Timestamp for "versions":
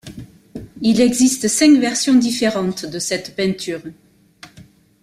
1.79-2.15